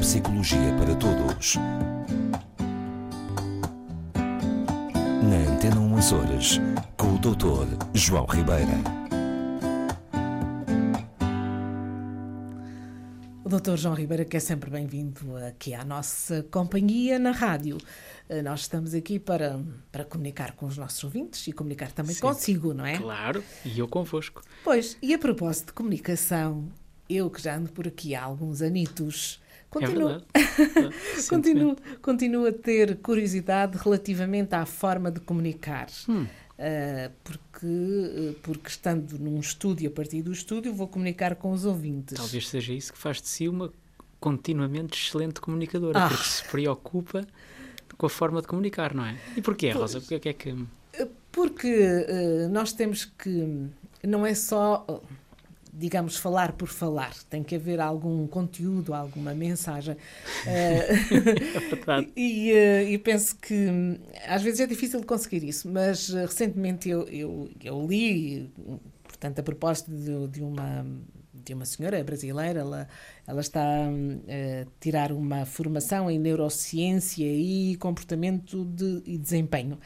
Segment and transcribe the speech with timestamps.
[0.00, 1.56] Neuropsicologia para Todos.
[5.22, 6.60] Na Antena 1 Açores,
[6.98, 7.66] com o Dr.
[7.94, 8.72] João Ribeira.
[13.42, 13.76] O Dr.
[13.76, 17.78] João Ribeira, que é sempre bem-vindo aqui à nossa companhia na rádio.
[18.28, 19.58] Eh, Nós estamos aqui para,
[19.90, 22.20] para comunicar com os nossos ouvintes e comunicar também Sim.
[22.20, 22.98] consigo, não é?
[22.98, 24.42] Claro, e eu convosco.
[24.62, 26.68] Pois, e a propósito de comunicação,
[27.08, 32.96] eu que já ando por aqui há alguns anitos, continuo, É continuo, continuo a ter
[32.98, 35.86] curiosidade relativamente à forma de comunicar.
[36.08, 36.26] Hum.
[36.58, 42.16] Ah, porque, porque estando num estúdio, a partir do estúdio, vou comunicar com os ouvintes.
[42.16, 43.72] Talvez seja isso que faz de si uma
[44.18, 46.08] continuamente excelente comunicadora, Ah.
[46.08, 47.26] porque se preocupa
[47.98, 49.16] com a forma de comunicar, não é?
[49.36, 50.00] E porquê, Rosa?
[50.00, 50.66] Porque é que é que.
[51.30, 53.68] Porque eh, nós temos que.
[54.02, 55.00] Não é só, oh,
[55.78, 57.14] digamos, falar por falar.
[57.30, 59.96] Tem que haver algum conteúdo, alguma mensagem.
[60.46, 60.88] Eh,
[61.96, 66.10] É e, eh, e penso que hum, às vezes é difícil de conseguir isso, mas
[66.10, 68.50] eh, recentemente eu, eu, eu li,
[69.04, 70.86] portanto, a propósito de, de uma.
[71.32, 72.88] De uma senhora brasileira, ela,
[73.24, 79.78] ela está hum, a tirar uma formação em neurociência e comportamento de, e desempenho.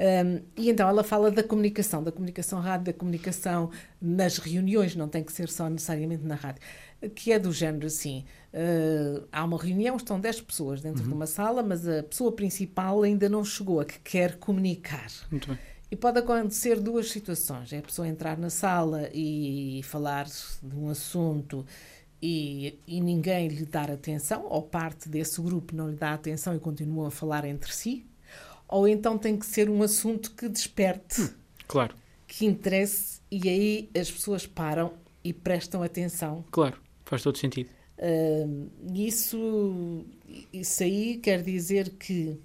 [0.00, 3.70] Um, e então ela fala da comunicação, da comunicação rádio, da comunicação
[4.00, 6.62] nas reuniões, não tem que ser só necessariamente na rádio,
[7.14, 11.26] que é do género assim: uh, há uma reunião, estão 10 pessoas dentro de uma
[11.26, 15.10] sala, mas a pessoa principal ainda não chegou, a que quer comunicar.
[15.30, 15.58] Muito bem.
[15.90, 20.88] E pode acontecer duas situações: é a pessoa entrar na sala e falar de um
[20.88, 21.66] assunto
[22.22, 26.58] e, e ninguém lhe dar atenção, ou parte desse grupo não lhe dá atenção e
[26.58, 28.06] continuam a falar entre si,
[28.70, 31.34] ou então tem que ser um assunto que desperte,
[31.66, 31.94] Claro,
[32.26, 36.44] que interesse, e aí as pessoas param e prestam atenção.
[36.50, 36.76] claro.
[37.04, 37.68] Faz todo sentido.
[38.02, 40.06] Hum, isso,
[40.52, 42.38] isso aí quer dizer que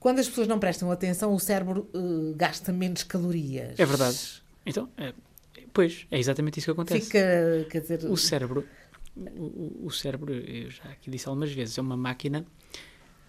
[0.00, 3.78] quando as pessoas não prestam atenção, o cérebro eh, gasta menos calorias.
[3.78, 4.42] É verdade.
[4.66, 5.14] Então, é,
[5.72, 7.06] pois, é exatamente isso que acontece.
[7.06, 8.66] Fica, quer dizer, O cérebro,
[9.16, 12.44] o- o cérebro, eu já aqui disse algumas vezes, é uma máquina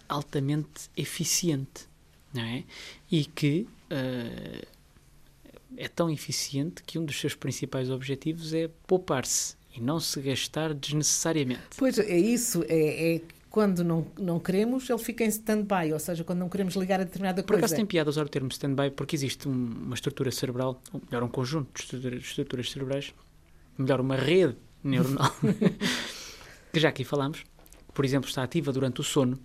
[0.08, 1.88] altamente eficiente,
[2.34, 2.64] não é?
[3.12, 4.66] E que eh,
[5.78, 10.74] é tão eficiente que um dos seus principais objetivos é poupar-se e não se gastar
[10.74, 11.62] desnecessariamente.
[11.78, 16.24] Pois é isso, é, é quando não, não queremos, ele fica em stand-by, ou seja,
[16.26, 17.60] quando não queremos ligar a determinada Por coisa.
[17.66, 19.52] acaso tem piada usar o termo stand-by porque existe um-
[19.86, 23.14] uma estrutura cerebral, ou melhor, um conjunto de estrutura- estruturas cerebrais,
[23.78, 25.34] melhor, uma rede neuronal,
[26.74, 27.44] que já aqui falámos,
[27.94, 29.40] por exemplo, está ativa durante o sono,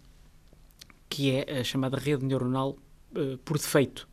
[1.10, 2.78] que é a chamada rede neuronal
[3.14, 4.08] eh, por defeito,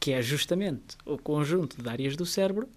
[0.00, 2.68] que é justamente o conjunto de áreas do cérebro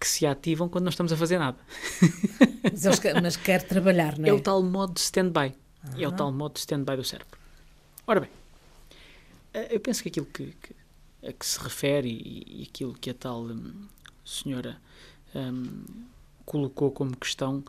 [0.00, 1.58] que se ativam quando não estamos a fazer nada.
[2.72, 4.30] Mas, eles mas quer trabalhar, não é?
[4.30, 5.54] É o tal modo de stand-by.
[5.96, 6.16] É o Aham.
[6.16, 7.38] tal modo de stand-by do cérebro.
[8.06, 8.30] Ora bem,
[9.54, 10.74] eh, eu penso que aquilo que, que-
[11.26, 13.86] a que se refere e, e aquilo que a tal hum,
[14.24, 14.80] senhora
[15.34, 15.84] hum,
[16.44, 17.62] colocou como questão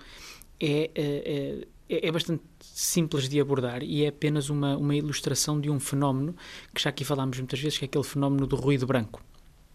[0.59, 5.69] é, eh, é, é bastante simples de abordar e é apenas uma, uma ilustração de
[5.69, 6.35] um fenómeno
[6.73, 9.21] que já aqui falámos muitas vezes, que é aquele fenómeno do ruído branco.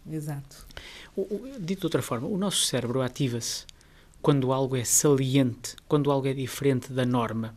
[0.09, 0.65] Exato.
[1.15, 3.65] O- o- dito de outra forma, o nosso cérebro ativa-se
[4.21, 7.55] quando algo é saliente, quando algo é diferente da norma.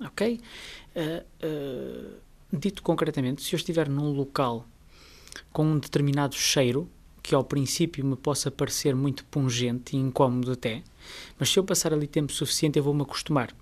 [0.00, 0.40] Ok?
[0.96, 2.16] Ah, ah,
[2.52, 4.66] dito concretamente, se eu estiver num local
[5.52, 6.88] com um determinado cheiro,
[7.22, 10.82] que ao princípio me possa parecer muito pungente e incómodo até,
[11.38, 13.54] mas se eu passar ali tempo suficiente eu vou-me acostumar.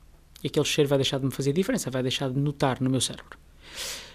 [0.43, 3.01] E aquele cheiro vai deixar de me fazer diferença, vai deixar de notar no meu
[3.01, 3.39] cérebro.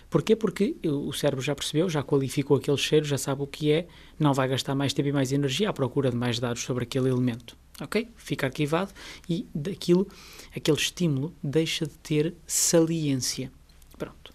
[0.10, 0.36] Porquê?
[0.36, 4.34] Porque o cérebro já percebeu, já qualificou aquele cheiro, já sabe o que é, não
[4.34, 7.58] vai gastar mais tempo e mais energia à procura de mais dados sobre aquele elemento.
[7.82, 8.08] Ok?
[8.16, 8.92] Fica arquivado
[9.30, 10.08] e daquilo,
[10.56, 13.52] aquele estímulo deixa de ter saliência.
[13.98, 14.34] Pronto.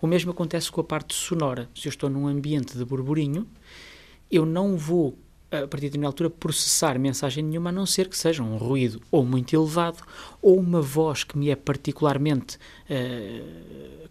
[0.00, 1.68] O mesmo acontece com a parte sonora.
[1.74, 3.48] Se eu estou num ambiente de burburinho,
[4.30, 5.18] eu não vou,
[5.50, 9.00] a partir de determinada altura, processar mensagem nenhuma, a não ser que seja um ruído
[9.10, 9.98] ou muito elevado,
[10.42, 12.58] ou uma voz que me é particularmente
[12.88, 13.42] eh,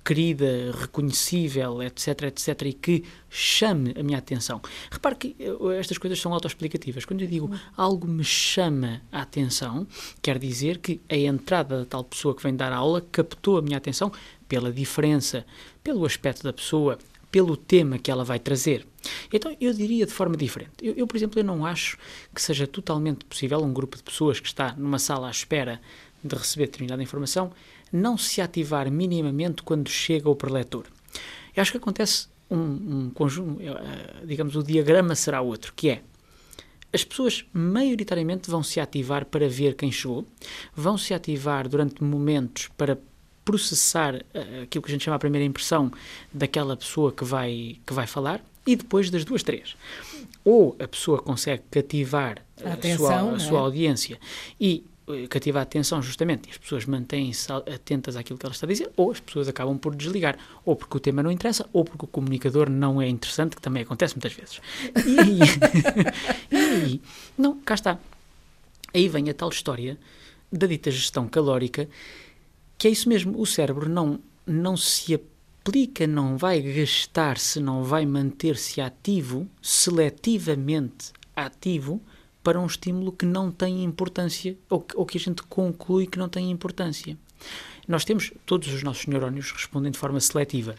[0.03, 4.61] querida, reconhecível, etc, etc, e que chame a minha atenção.
[4.89, 7.05] Repare que eh, estas coisas são autoexplicativas.
[7.05, 9.85] Quando eu digo algo me chama a atenção,
[10.21, 13.61] quer dizer que a entrada da tal pessoa que vem dar a aula captou a
[13.61, 14.11] minha atenção
[14.47, 15.45] pela diferença,
[15.83, 16.97] pelo aspecto da pessoa,
[17.31, 18.85] pelo tema que ela vai trazer.
[19.31, 20.71] Então eu diria de forma diferente.
[20.81, 21.97] Eu, eu, por exemplo, eu não acho
[22.33, 25.81] que seja totalmente possível um grupo de pessoas que está numa sala à espera
[26.23, 27.51] de receber determinada informação
[27.91, 30.85] não se ativar minimamente quando chega o preletor.
[31.55, 36.01] Eu acho que acontece um, um conjunto, eh, digamos, o diagrama será outro, que é
[36.93, 40.25] as pessoas maioritariamente vão se ativar para ver quem chegou,
[40.73, 42.97] vão se ativar durante momentos para
[43.47, 45.89] processar uh, aquilo que a gente chama a primeira impressão
[46.33, 49.77] daquela pessoa que vai, que vai falar e depois das duas, três.
[50.43, 53.39] Ou a pessoa consegue cativar a, atenção, sua, a é?
[53.39, 54.19] sua audiência
[54.59, 58.65] e uh, cativar a atenção justamente e as pessoas mantêm-se atentas àquilo que ela está
[58.65, 61.85] a dizer, ou as pessoas acabam por desligar, ou porque o tema não interessa, ou
[61.85, 64.59] porque o comunicador não é interessante, que também acontece muitas vezes.
[66.51, 67.01] E, e
[67.37, 67.97] não, cá está.
[68.93, 69.97] Aí vem a tal história
[70.51, 71.87] da dita gestão calórica
[72.77, 78.05] que é isso mesmo, o cérebro não, não se aplica, não vai gastar-se, não vai
[78.05, 82.01] manter-se ativo, seletivamente ativo,
[82.43, 86.17] para um estímulo que não tem importância ou que, ou que a gente conclui que
[86.17, 87.17] não tem importância.
[87.87, 90.75] Nós temos, todos os nossos neurónios respondem de forma seletiva.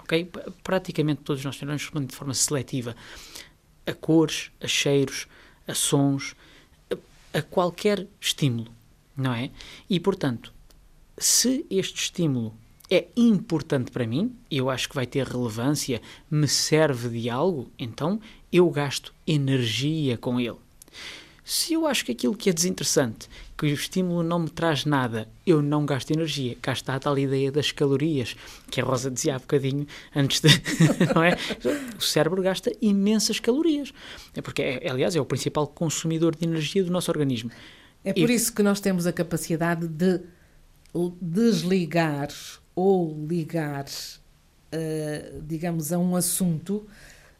[0.00, 0.30] Ok?
[0.62, 2.96] Praticamente todos os nossos neurónios respondem de forma seletiva
[3.86, 5.26] a cores, a cheiros,
[5.66, 6.34] a sons,
[6.90, 8.72] a, a qualquer estímulo,
[9.16, 9.50] não é?
[9.88, 10.52] E, portanto,
[11.18, 12.54] se este estímulo
[12.90, 18.20] é importante para mim, eu acho que vai ter relevância, me serve de algo, então
[18.52, 20.56] eu gasto energia com ele.
[21.44, 25.28] Se eu acho que aquilo que é desinteressante, que o estímulo não me traz nada,
[25.46, 26.56] eu não gasto energia.
[26.60, 28.36] Cá está a tal ideia das calorias,
[28.68, 30.48] que a Rosa dizia há bocadinho antes de.
[31.14, 31.38] não é?
[31.96, 33.94] O cérebro gasta imensas calorias.
[34.34, 37.50] É porque, é, aliás, é o principal consumidor de energia do nosso organismo.
[38.04, 38.34] É por e...
[38.34, 40.20] isso que nós temos a capacidade de
[41.20, 42.28] desligar
[42.74, 46.86] ou ligar, uh, digamos, a um assunto,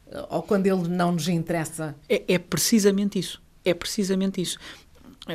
[0.07, 1.95] uh, ou quando ele não nos interessa.
[2.09, 3.41] É, é, precisamente isso.
[3.63, 4.57] É precisamente isso.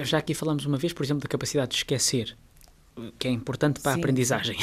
[0.03, 2.37] Já aqui falamos uma vez, por exemplo, da capacidade de esquecer,
[3.19, 3.99] que é importante para Sim.
[3.99, 4.57] a aprendizagem,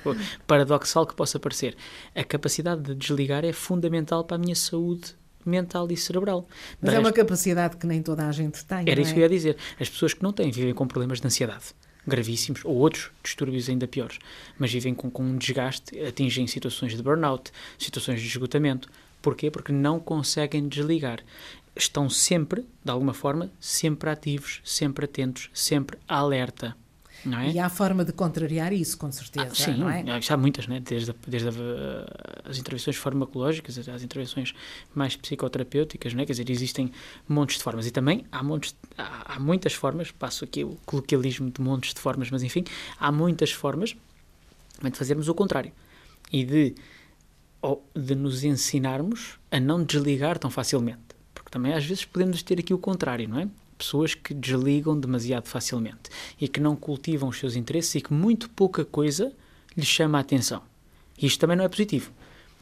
[0.46, 1.76] paradoxal que possa parecer.
[2.14, 5.14] A capacidade de desligar é fundamental para a minha saúde
[5.44, 6.48] mental e cerebral.
[6.80, 8.84] Mas é uma capacidade que nem toda a gente tem.
[8.88, 9.14] Era isso é?
[9.14, 9.56] que eu ia dizer.
[9.78, 11.74] As pessoas que não têm vivem com problemas de ansiedade
[12.06, 14.18] gravíssimos, ou outros distúrbios ainda piores,
[14.58, 18.88] mas vivem com, com um desgaste, atingem situações de burnout, situações de esgotamento.
[19.20, 19.50] Porquê?
[19.50, 21.20] Porque não conseguem desligar.
[21.74, 26.76] Estão sempre, de alguma forma, sempre ativos, sempre atentos, sempre alerta.
[27.24, 27.50] Não é?
[27.50, 29.48] E há forma de contrariar isso, com certeza.
[29.50, 30.04] Ah, sim, não é?
[30.28, 30.80] há muitas, né?
[30.80, 34.54] desde, desde a, as intervenções farmacológicas às intervenções
[34.94, 36.24] mais psicoterapêuticas, né?
[36.24, 36.92] quer dizer, existem
[37.28, 37.86] montes de formas.
[37.86, 42.00] E também há, montes, há, há muitas formas, passo aqui o coloquialismo de montes de
[42.00, 42.64] formas, mas enfim,
[42.98, 43.96] há muitas formas
[44.82, 45.72] de fazermos o contrário
[46.32, 46.74] e de,
[47.94, 51.00] de nos ensinarmos a não desligar tão facilmente.
[51.34, 53.48] Porque também às vezes podemos ter aqui o contrário, não é?
[53.76, 58.48] Pessoas que desligam demasiado facilmente e que não cultivam os seus interesses e que muito
[58.50, 59.32] pouca coisa
[59.76, 60.62] lhes chama a atenção.
[61.20, 62.10] Isto também não é positivo,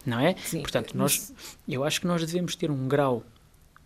[0.05, 0.35] não é?
[0.45, 1.33] Sim, Portanto, nós,
[1.69, 3.25] eu acho que nós devemos ter um grau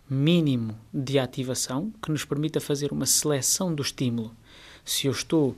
[0.09, 4.35] mínimo de ativação que nos permita fazer uma seleção do estímulo.
[4.83, 5.55] Se eu estou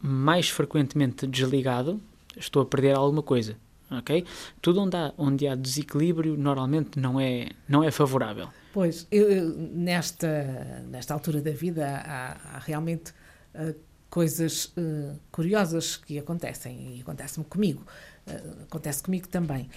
[0.00, 2.00] mais frequentemente desligado,
[2.36, 3.56] estou a perder alguma coisa,
[3.90, 4.24] ok?
[4.62, 8.48] Tudo onde há, onde há desequilíbrio normalmente não é, não é favorável.
[8.72, 13.12] Pois, eu, nesta, nesta altura da vida há, há realmente
[13.54, 13.74] uh,
[14.08, 17.84] coisas uh, curiosas que acontecem e acontece-me comigo.
[18.26, 19.68] Uh, acontece comigo também.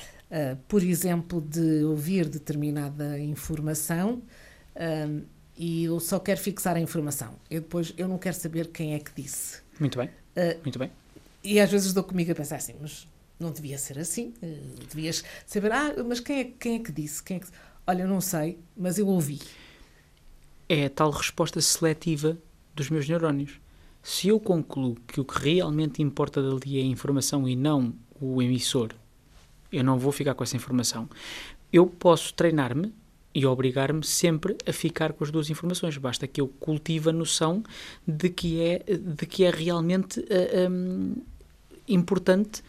[0.68, 4.24] por exemplo, de ouvir determinada informação
[5.56, 7.36] e eu só quero fixar a informação.
[7.50, 9.62] Eu depois eu não quero saber quem é que disse.
[9.80, 10.10] Muito bem.
[10.64, 10.92] Muito bem.
[11.44, 13.08] E às vezes dou comigo a pensar assim, mas
[13.44, 14.34] não devia ser assim.
[14.90, 17.22] devias saber, ah, mas quem é, quem é que disse?
[17.22, 17.48] Quem é que...
[17.86, 19.40] Olha, não sei, mas eu ouvi.
[20.70, 22.38] É a tal resposta seletiva
[22.74, 23.60] dos meus neurónios.
[24.02, 28.42] Se eu concluo que o que realmente importa dali é a informação e não o
[28.42, 28.92] emissor,
[29.72, 31.10] eu não vou ficar com essa informação.
[31.72, 32.94] Eu posso treinar-me
[33.34, 35.98] e obrigar-me sempre a ficar com as duas informações.
[35.98, 37.64] Basta que eu cultive a noção
[38.08, 41.16] de que é, de que é realmente uh, eh, um,
[41.88, 42.62] importante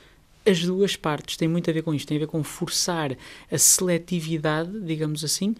[0.46, 1.36] as duas partes.
[1.36, 3.16] Tem muito a ver com isto, tem a ver com forçar
[3.50, 5.54] a seletividade, digamos assim,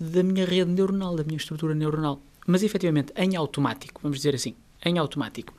[0.00, 2.20] da minha rede neuronal, da minha estrutura neuronal.
[2.46, 5.52] Mas efetivamente, em automático, vamos dizer assim, em automático,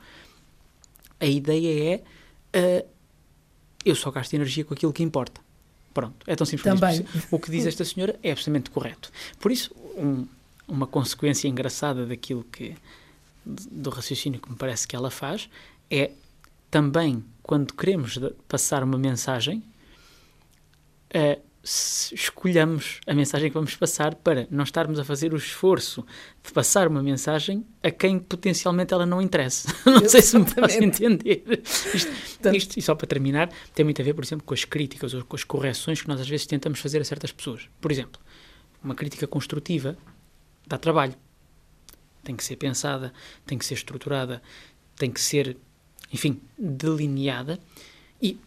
[1.20, 2.02] a ideia
[2.54, 2.88] é uh,
[3.84, 5.40] eu só gasto energia com aquilo que importa.
[5.92, 7.04] Pronto, é tão simples Também.
[7.30, 9.10] O que diz esta senhora é absolutamente correto.
[9.40, 10.26] Por isso, um,
[10.66, 12.74] uma consequência engraçada daquilo que
[13.44, 15.48] do raciocínio que me parece que ela faz
[15.90, 16.10] é
[16.70, 19.64] também quando queremos passar uma mensagem,
[21.16, 26.04] uh, escolhamos a mensagem que vamos passar para não estarmos a fazer o esforço
[26.44, 29.74] de passar uma mensagem a quem potencialmente ela não interessa.
[29.90, 31.42] não sei se me faz entender.
[31.94, 32.12] Isto,
[32.54, 35.24] isto, e só para terminar, tem muito a ver, por exemplo, com as críticas ou
[35.24, 37.66] com as correções que nós às vezes tentamos fazer a certas pessoas.
[37.80, 38.20] Por exemplo,
[38.84, 39.96] uma crítica construtiva
[40.66, 41.14] dá trabalho.
[42.22, 43.10] Tem que ser pensada,
[43.46, 44.42] tem que ser estruturada,
[44.96, 45.56] tem que ser,
[46.12, 47.58] enfim, delineada
[48.20, 48.38] e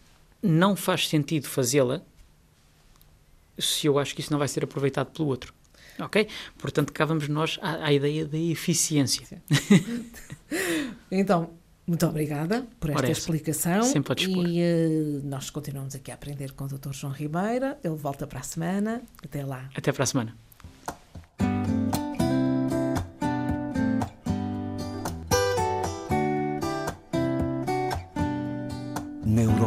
[0.42, 2.02] não faz sentido fazê-la
[3.58, 5.54] se eu acho que isso não vai ser aproveitado pelo outro.
[5.98, 6.26] Ok?
[6.58, 9.42] Portanto, cá vamos nós à, à ideia da eficiência.
[11.10, 11.50] então,
[11.86, 13.82] muito obrigada por esta Ora, explicação.
[13.82, 14.46] Sempre a dispor.
[14.46, 16.92] E uh, nós continuamos aqui a aprender com o Dr.
[16.92, 17.78] João Ribeira.
[17.84, 19.02] Ele volta para a semana.
[19.22, 19.68] Até lá.
[19.74, 20.36] Até para a semana.